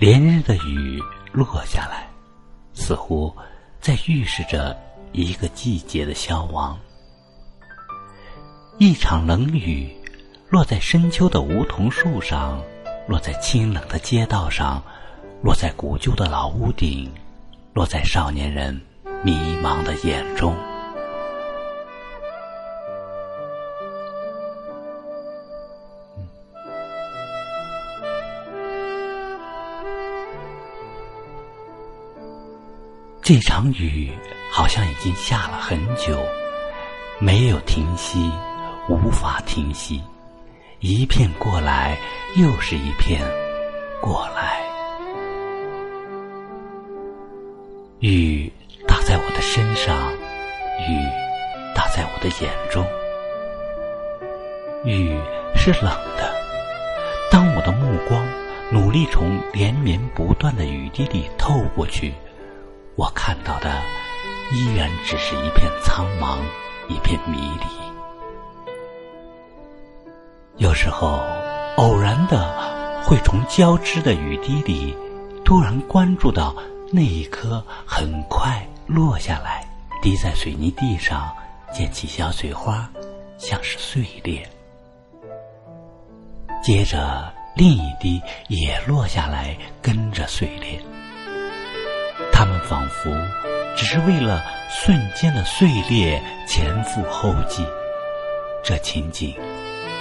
[0.00, 0.98] 连日的雨
[1.30, 2.08] 落下来，
[2.72, 3.36] 似乎
[3.82, 4.74] 在预示着
[5.12, 6.78] 一个季节的消亡。
[8.78, 9.94] 一场冷雨，
[10.48, 12.58] 落在深秋的梧桐树上，
[13.06, 14.82] 落在清冷的街道上，
[15.42, 17.12] 落在古旧的老屋顶，
[17.74, 18.80] 落在少年人
[19.22, 20.56] 迷茫的眼中。
[33.32, 34.10] 这场雨
[34.50, 36.18] 好像已经下了很久，
[37.20, 38.28] 没有停息，
[38.88, 40.02] 无法停息，
[40.80, 41.96] 一片过来，
[42.34, 43.22] 又是一片
[44.00, 44.60] 过来。
[48.00, 48.52] 雨
[48.88, 50.12] 打在我的身上，
[50.88, 50.98] 雨
[51.72, 52.84] 打在我的眼中，
[54.84, 55.16] 雨
[55.54, 55.84] 是冷
[56.16, 56.34] 的。
[57.30, 58.26] 当我的目光
[58.72, 62.12] 努力从连绵不断的雨滴里透过去。
[63.00, 63.80] 我看到的
[64.52, 66.36] 依然只是一片苍茫，
[66.86, 67.64] 一片迷离。
[70.58, 71.18] 有时候，
[71.78, 74.94] 偶然的会从交织的雨滴里，
[75.46, 76.54] 突然关注到
[76.92, 79.66] 那一颗很快落下来，
[80.02, 81.34] 滴在水泥地上，
[81.72, 82.86] 溅起小水花，
[83.38, 84.46] 像是碎裂。
[86.62, 90.78] 接着，另一滴也落下来，跟着碎裂。
[92.70, 93.10] 仿佛
[93.76, 97.66] 只是为了瞬间的碎裂前赴后继，
[98.62, 99.34] 这情景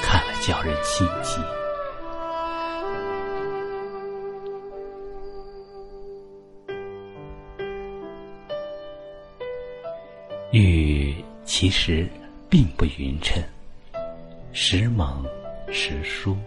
[0.04, 1.42] 看了叫人心悸。
[10.52, 12.08] 雨其实
[12.48, 13.42] 并不匀称，
[14.54, 15.26] 时猛
[15.72, 16.38] 时疏，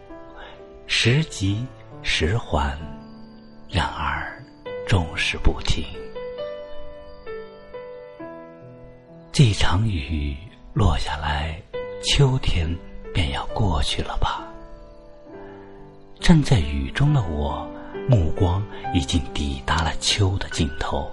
[0.86, 1.66] 时急
[2.04, 2.78] 时缓，
[3.68, 4.40] 然而。
[4.86, 5.84] 终是不停。
[9.32, 10.36] 这场雨
[10.74, 11.58] 落下来，
[12.04, 12.68] 秋天
[13.14, 14.46] 便要过去了吧？
[16.20, 17.66] 站在雨中的我，
[18.10, 18.62] 目光
[18.92, 21.10] 已经抵达了秋的尽头。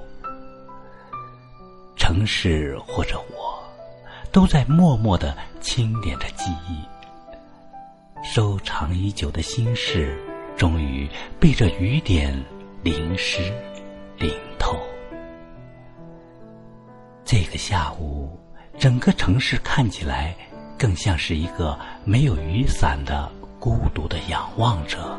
[1.96, 3.57] 城市或者我，
[4.34, 6.84] 都在默默的清点着记忆。
[8.22, 10.22] 收藏已久的心事，
[10.57, 11.07] 终于
[11.40, 12.38] 被这雨点
[12.84, 13.41] 淋湿。
[14.18, 14.30] 淋。
[17.32, 18.40] 这个下午，
[18.80, 20.36] 整个城市看起来
[20.80, 25.16] 更像是一个没有雨伞的孤独的仰望者。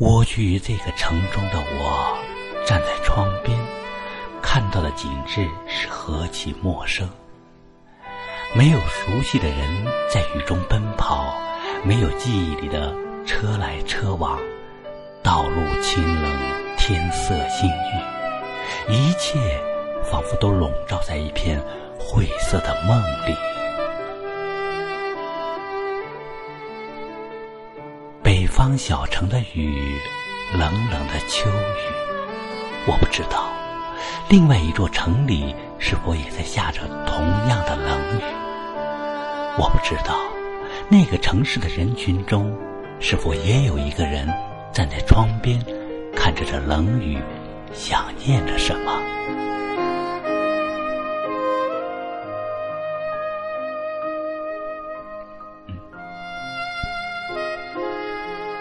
[0.00, 2.18] 蜗居于这个城中的我，
[2.66, 3.58] 站在窗边。
[4.42, 7.08] 看到的景致是何其陌生！
[8.54, 9.58] 没有熟悉的人
[10.10, 11.34] 在雨中奔跑，
[11.84, 12.94] 没有记忆里的
[13.26, 14.38] 车来车往，
[15.22, 16.32] 道路清冷，
[16.78, 17.70] 天色阴
[18.88, 19.38] 郁，一切
[20.10, 21.62] 仿佛都笼罩在一片
[21.98, 23.34] 晦色的梦里。
[28.22, 29.98] 北方小城的雨，
[30.54, 33.52] 冷冷的秋雨，我不知道。
[34.28, 38.22] 另外一座城里是否也在下着同样的冷雨？
[39.58, 40.16] 我不知道，
[40.88, 42.54] 那个城市的人群中
[43.00, 44.26] 是否也有一个人
[44.72, 45.58] 站在窗边，
[46.14, 47.18] 看着这冷雨，
[47.72, 49.00] 想念着什么？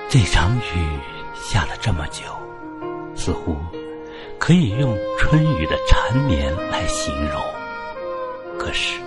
[0.07, 0.99] 这场雨
[1.33, 2.23] 下了这么久，
[3.15, 3.57] 似乎……
[4.45, 7.41] 可以用春雨的缠绵来形容，
[8.59, 8.99] 可是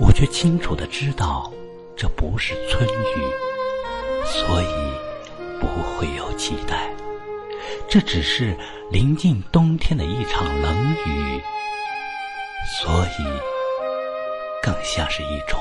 [0.00, 1.52] 我却清楚的知道，
[1.96, 3.22] 这不是春雨，
[4.24, 4.66] 所以
[5.60, 6.90] 不会有期待。
[7.88, 8.56] 这只是
[8.90, 11.40] 临近冬天的一场冷雨，
[12.80, 13.40] 所以
[14.64, 15.60] 更像是一种。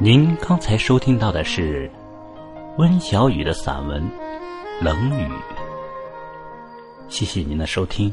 [0.00, 1.88] 您刚才收听到的是
[2.78, 4.02] 温小雨的散文
[4.84, 5.22] 《冷雨》，
[7.08, 8.12] 谢谢您的收听，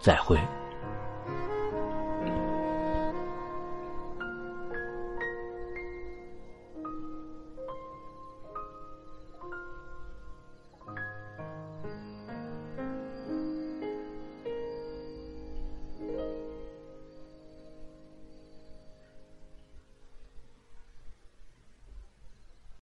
[0.00, 0.38] 再会。